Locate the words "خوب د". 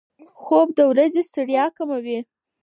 0.41-0.79